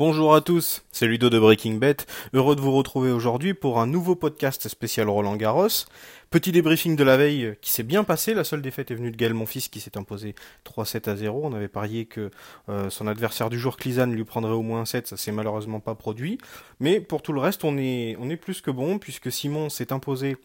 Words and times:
Bonjour 0.00 0.34
à 0.34 0.40
tous, 0.40 0.82
c'est 0.92 1.06
Ludo 1.06 1.28
de 1.28 1.38
Breaking 1.38 1.74
Bet. 1.74 2.06
Heureux 2.32 2.56
de 2.56 2.62
vous 2.62 2.72
retrouver 2.72 3.12
aujourd'hui 3.12 3.52
pour 3.52 3.78
un 3.80 3.86
nouveau 3.86 4.14
podcast 4.14 4.66
spécial 4.66 5.10
Roland 5.10 5.36
Garros. 5.36 5.68
Petit 6.30 6.52
débriefing 6.52 6.96
de 6.96 7.04
la 7.04 7.18
veille 7.18 7.54
qui 7.60 7.70
s'est 7.70 7.82
bien 7.82 8.02
passé. 8.02 8.32
La 8.32 8.44
seule 8.44 8.62
défaite 8.62 8.90
est 8.90 8.94
venue 8.94 9.10
de 9.10 9.16
Gaël 9.18 9.34
Monfils 9.34 9.68
qui 9.68 9.78
s'est 9.78 9.98
imposé 9.98 10.34
3-7 10.64 11.10
à 11.10 11.16
0. 11.16 11.42
On 11.44 11.52
avait 11.52 11.68
parié 11.68 12.06
que 12.06 12.30
euh, 12.70 12.88
son 12.88 13.08
adversaire 13.08 13.50
du 13.50 13.58
jour, 13.58 13.76
Clizan, 13.76 14.06
lui 14.06 14.24
prendrait 14.24 14.52
au 14.52 14.62
moins 14.62 14.80
un 14.80 14.84
7. 14.86 15.06
Ça 15.06 15.18
s'est 15.18 15.32
malheureusement 15.32 15.80
pas 15.80 15.94
produit. 15.94 16.38
Mais 16.78 16.98
pour 17.00 17.20
tout 17.20 17.34
le 17.34 17.40
reste, 17.40 17.62
on 17.64 17.76
est, 17.76 18.16
plus 18.40 18.62
que 18.62 18.70
bon 18.70 18.98
puisque 18.98 19.30
Simon 19.30 19.68
s'est 19.68 19.92
imposé 19.92 20.38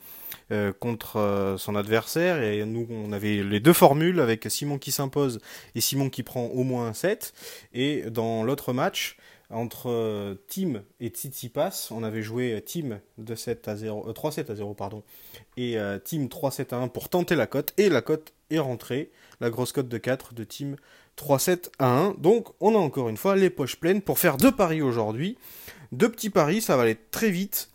euh, 0.52 0.74
contre 0.74 1.18
euh, 1.18 1.58
son 1.58 1.78
adversaire 1.78 2.44
et 2.44 2.66
nous 2.66 2.86
on 2.90 3.14
avait 3.14 3.42
les 3.42 3.62
deux 3.62 3.74
formules 3.74 4.20
avec 4.20 4.46
Simon 4.50 4.80
qui 4.80 4.92
s'impose 4.92 5.40
et 5.76 5.82
Simon 5.82 6.10
qui 6.10 6.24
prend 6.24 6.48
au 6.48 6.64
moins 6.64 6.88
un 6.88 6.94
7 6.94 7.34
et 7.74 8.10
dans 8.10 8.44
l'autre 8.44 8.74
match 8.74 9.18
entre 9.50 9.90
euh, 9.90 10.36
Team 10.48 10.84
et 11.00 11.10
Tsitsipas, 11.10 11.90
on 11.92 12.04
avait 12.04 12.22
joué 12.22 12.62
Team 12.66 13.00
de 13.18 13.36
7 13.36 13.68
à 13.68 13.76
0, 13.76 14.12
3-7 14.12 14.52
à 14.52 14.56
0 14.56 14.74
pardon, 14.74 15.04
et 15.58 15.78
Team 16.04 16.28
3-7 16.28 16.74
à 16.74 16.78
1 16.78 16.88
pour 16.88 17.10
tenter 17.10 17.36
la 17.36 17.48
cote, 17.48 17.74
et 17.78 17.90
la 17.90 18.02
cote 18.02 18.34
est 18.50 18.60
rentrée, 18.60 19.12
la 19.42 19.50
grosse 19.50 19.72
cote 19.72 19.88
de 19.88 19.98
4 19.98 20.34
de 20.34 20.44
Team 20.44 20.76
3-7 21.18 21.70
à 21.80 21.88
1. 21.88 22.16
Donc 22.18 22.50
on 22.60 22.76
a 22.76 22.78
encore 22.78 23.10
une 23.10 23.18
fois 23.18 23.36
les 23.36 23.50
poches 23.50 23.78
pleines 23.78 24.02
pour 24.02 24.20
faire 24.20 24.38
deux 24.38 24.52
paris 24.52 24.82
aujourd'hui. 24.82 25.38
Deux 25.92 26.10
petits 26.10 26.30
paris, 26.30 26.62
ça 26.62 26.76
va 26.76 26.84
aller 26.84 26.98
très 27.12 27.30
vite 27.30 27.70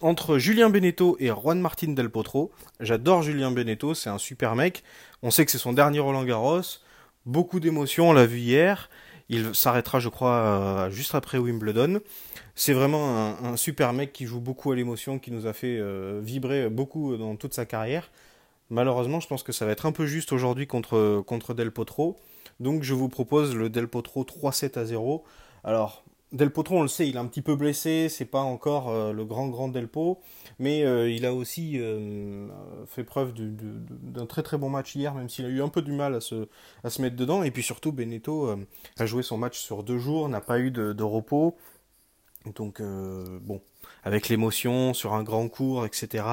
entre 0.00 0.38
Julien 0.38 0.70
Beneteau 0.70 1.16
et 1.20 1.28
Juan 1.28 1.60
Martin 1.60 1.92
Del 1.92 2.10
Potro. 2.10 2.50
J'adore 2.80 3.22
Julien 3.22 3.50
Beneteau, 3.50 3.94
c'est 3.94 4.10
un 4.10 4.18
super 4.18 4.54
mec. 4.56 4.82
On 5.22 5.30
sait 5.30 5.44
que 5.44 5.50
c'est 5.50 5.58
son 5.58 5.72
dernier 5.72 6.00
Roland 6.00 6.24
Garros. 6.24 6.62
Beaucoup 7.26 7.60
d'émotions, 7.60 8.10
on 8.10 8.12
l'a 8.12 8.26
vu 8.26 8.38
hier. 8.38 8.88
Il 9.32 9.54
s'arrêtera, 9.54 10.00
je 10.00 10.08
crois, 10.08 10.32
euh, 10.32 10.90
juste 10.90 11.14
après 11.14 11.38
Wimbledon. 11.38 12.00
C'est 12.56 12.72
vraiment 12.72 13.38
un, 13.40 13.56
super 13.56 13.92
mec 13.92 14.12
qui 14.12 14.26
joue 14.26 14.40
beaucoup 14.40 14.72
à 14.72 14.76
l'émotion, 14.76 15.20
qui 15.20 15.30
nous 15.30 15.46
a 15.46 15.52
fait 15.52 15.78
euh, 15.78 16.20
vibrer 16.20 16.68
beaucoup 16.68 17.16
dans 17.16 17.36
toute 17.36 17.54
sa 17.54 17.64
carrière. 17.64 18.10
Malheureusement, 18.70 19.20
je 19.20 19.28
pense 19.28 19.44
que 19.44 19.52
ça 19.52 19.64
va 19.66 19.70
être 19.70 19.86
un 19.86 19.92
peu 19.92 20.04
juste 20.04 20.32
aujourd'hui 20.32 20.66
contre, 20.66 21.22
contre 21.24 21.54
Del 21.54 21.70
Potro. 21.70 22.18
Donc 22.58 22.82
je 22.82 22.92
vous 22.92 23.08
propose 23.08 23.54
le 23.54 23.70
Del 23.70 23.86
Potro 23.86 24.24
3-7 24.24 24.76
à 24.76 24.84
0. 24.84 25.24
Alors, 25.62 26.04
Del 26.32 26.50
Potro, 26.50 26.78
on 26.78 26.82
le 26.82 26.88
sait, 26.88 27.08
il 27.08 27.16
est 27.16 27.18
un 27.18 27.26
petit 27.26 27.42
peu 27.42 27.56
blessé, 27.56 28.08
c'est 28.08 28.24
pas 28.24 28.42
encore 28.42 28.88
euh, 28.88 29.12
le 29.12 29.24
grand 29.24 29.48
grand 29.48 29.66
Delpo, 29.66 30.20
mais 30.60 30.84
euh, 30.84 31.10
il 31.10 31.26
a 31.26 31.34
aussi 31.34 31.72
euh, 31.80 32.46
fait 32.86 33.02
preuve 33.02 33.32
d'un 33.34 34.26
très 34.26 34.44
très 34.44 34.56
bon 34.56 34.70
match 34.70 34.94
hier, 34.94 35.12
même 35.12 35.28
s'il 35.28 35.44
a 35.44 35.48
eu 35.48 35.60
un 35.60 35.68
peu 35.68 35.82
du 35.82 35.90
mal 35.90 36.14
à 36.14 36.20
se, 36.20 36.46
mettre 37.02 37.16
dedans. 37.16 37.42
Et 37.42 37.50
puis 37.50 37.64
surtout, 37.64 37.90
Beneteau 37.90 38.48
a 38.96 39.06
joué 39.06 39.24
son 39.24 39.38
match 39.38 39.58
sur 39.58 39.82
deux 39.82 39.98
jours, 39.98 40.28
n'a 40.28 40.40
pas 40.40 40.60
eu 40.60 40.70
de, 40.70 40.92
de 40.92 41.02
repos. 41.02 41.56
Donc 42.54 42.80
bon, 42.80 43.60
avec 44.04 44.28
l'émotion 44.28 44.94
sur 44.94 45.14
un 45.14 45.24
grand 45.24 45.48
cours, 45.48 45.84
etc. 45.84 46.24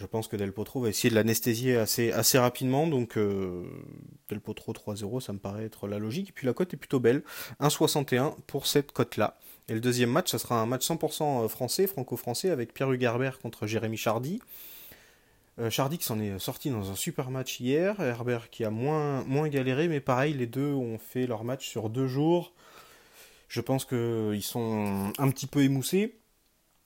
Je 0.00 0.06
pense 0.06 0.28
que 0.28 0.36
Del 0.36 0.52
Potro 0.52 0.80
va 0.80 0.88
essayer 0.88 1.10
de 1.10 1.14
l'anesthésier 1.14 1.76
assez, 1.76 2.38
rapidement. 2.38 2.86
Donc 2.86 3.18
euh, 3.18 3.64
Del 4.30 4.40
Potro 4.40 4.72
3-0, 4.72 5.20
ça 5.20 5.34
me 5.34 5.38
paraît 5.38 5.64
être 5.64 5.86
la 5.86 5.98
logique. 5.98 6.30
Et 6.30 6.32
puis 6.32 6.46
la 6.46 6.54
cote 6.54 6.72
est 6.72 6.78
plutôt 6.78 7.00
belle. 7.00 7.22
1,61 7.60 8.34
pour 8.46 8.66
cette 8.66 8.92
cote-là. 8.92 9.38
Et 9.68 9.74
le 9.74 9.80
deuxième 9.80 10.10
match, 10.10 10.30
ça 10.30 10.38
sera 10.38 10.58
un 10.58 10.64
match 10.64 10.88
100% 10.88 11.44
euh, 11.44 11.48
français, 11.48 11.86
franco-français, 11.86 12.48
avec 12.48 12.72
Pierre 12.72 12.90
Hugerbert 12.90 13.38
contre 13.40 13.66
Jérémy 13.66 13.98
Chardy. 13.98 14.40
Euh, 15.58 15.68
Chardy 15.68 15.98
qui 15.98 16.06
s'en 16.06 16.18
est 16.18 16.38
sorti 16.38 16.70
dans 16.70 16.90
un 16.90 16.96
super 16.96 17.30
match 17.30 17.60
hier. 17.60 18.00
Herbert 18.00 18.48
qui 18.48 18.64
a 18.64 18.70
moins, 18.70 19.22
moins 19.24 19.48
galéré, 19.50 19.86
mais 19.86 20.00
pareil, 20.00 20.32
les 20.32 20.46
deux 20.46 20.72
ont 20.72 20.96
fait 20.96 21.26
leur 21.26 21.44
match 21.44 21.68
sur 21.68 21.90
deux 21.90 22.06
jours. 22.06 22.54
Je 23.48 23.60
pense 23.60 23.84
qu'ils 23.84 24.42
sont 24.42 25.12
un 25.18 25.30
petit 25.30 25.46
peu 25.46 25.62
émoussés. 25.62 26.19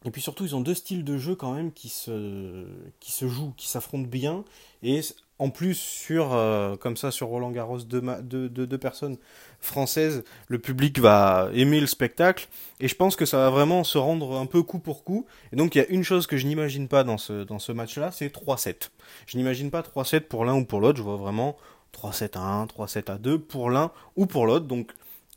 Et 0.05 0.11
puis 0.11 0.21
surtout, 0.21 0.45
ils 0.45 0.55
ont 0.55 0.61
deux 0.61 0.75
styles 0.75 1.03
de 1.05 1.17
jeu 1.17 1.35
quand 1.35 1.53
même 1.53 1.73
qui 1.73 1.89
se, 1.89 2.67
qui 3.01 3.11
se 3.11 3.27
jouent, 3.27 3.55
qui 3.57 3.69
s'affrontent 3.69 4.09
bien. 4.09 4.45
Et 4.83 5.01
en 5.39 5.49
plus, 5.51 5.75
sur, 5.75 6.35
euh, 6.35 6.77
comme 6.77 6.97
ça, 6.97 7.11
sur 7.11 7.29
Roland 7.29 7.51
Garros, 7.51 7.79
deux, 7.81 8.03
deux, 8.23 8.49
deux, 8.49 8.79
personnes 8.79 9.17
françaises, 9.61 10.23
le 10.49 10.59
public 10.59 10.99
va 10.99 11.49
aimer 11.55 11.81
le 11.81 11.87
spectacle. 11.87 12.49
Et 12.81 12.89
je 12.89 12.95
pense 12.95 13.17
que 13.17 13.25
ça 13.25 13.39
va 13.39 13.51
vraiment 13.51 13.83
se 13.83 13.97
rendre 13.97 14.37
un 14.37 14.47
peu 14.47 14.63
coup 14.63 14.79
pour 14.79 15.05
coup. 15.05 15.27
Et 15.53 15.57
donc, 15.57 15.75
il 15.75 15.79
y 15.79 15.81
a 15.81 15.89
une 15.89 16.05
chose 16.05 16.27
que 16.27 16.37
je 16.37 16.47
n'imagine 16.47 16.87
pas 16.87 17.03
dans 17.03 17.19
ce, 17.19 17.43
dans 17.45 17.59
ce 17.59 17.73
match-là, 17.73 18.13
c'est 18.13 18.29
3-7. 18.29 18.91
Je 19.27 19.39
n'imagine 19.39 19.71
pas 19.71 19.81
3-7 19.81 20.21
pour 20.21 20.45
l'un 20.45 20.55
ou 20.55 20.65
pour 20.65 20.81
l'autre. 20.81 20.99
Je 20.99 21.03
vois 21.03 21.17
vraiment 21.17 21.57
3-7 21.95 22.39
à 22.39 22.43
1, 22.43 22.67
3-7 22.67 23.11
à 23.11 23.19
2 23.19 23.39
pour 23.39 23.71
l'un 23.71 23.91
ou 24.17 24.27
pour 24.27 24.47
l'autre. 24.47 24.67
Donc, 24.67 24.93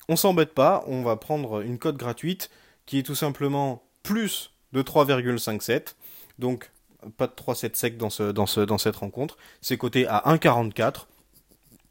on 0.10 0.18
s'embête 0.18 0.54
pas. 0.54 0.84
On 0.88 1.04
va 1.04 1.16
prendre 1.16 1.62
une 1.62 1.80
cote 1.80 1.98
gratuite 1.98 2.52
qui 2.86 3.00
est 3.00 3.04
tout 3.04 3.16
simplement 3.16 3.82
plus 4.04 4.52
de 4.74 4.82
3,57. 4.82 5.96
Donc 6.40 6.72
pas 7.18 7.28
de 7.28 7.34
3,7 7.34 7.76
sec 7.76 7.98
dans, 7.98 8.10
ce, 8.10 8.32
dans, 8.32 8.46
ce, 8.46 8.62
dans 8.62 8.78
cette 8.78 8.96
rencontre. 8.96 9.38
C'est 9.62 9.78
coté 9.78 10.08
à 10.08 10.24
1,44. 10.26 11.06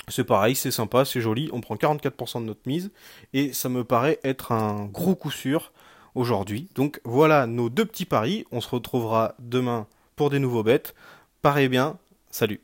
C'est 0.09 0.25
pareil, 0.25 0.55
c'est 0.55 0.71
sympa, 0.71 1.05
c'est 1.05 1.21
joli. 1.21 1.49
On 1.53 1.61
prend 1.61 1.75
44% 1.75 2.41
de 2.41 2.47
notre 2.47 2.61
mise. 2.67 2.91
Et 3.33 3.53
ça 3.53 3.69
me 3.69 3.85
paraît 3.85 4.21
être 4.25 4.53
un 4.53 4.87
gros 4.87 5.17
coup 5.17 5.31
sûr 5.31 5.73
aujourd'hui. 6.15 6.69
Donc 6.75 7.01
voilà 7.05 7.47
nos 7.47 7.69
deux 7.71 7.85
petits 7.85 8.05
paris. 8.05 8.45
On 8.53 8.61
se 8.61 8.69
retrouvera 8.69 9.35
demain 9.39 9.87
pour 10.15 10.31
des 10.31 10.39
nouveaux 10.39 10.63
bêtes. 10.63 10.95
Pareil 11.43 11.69
bien. 11.69 11.99
Salut. 12.31 12.61